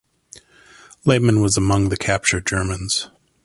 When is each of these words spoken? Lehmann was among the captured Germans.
Lehmann 1.05 1.41
was 1.43 1.57
among 1.57 1.89
the 1.89 1.95
captured 1.95 2.47
Germans. 2.47 3.07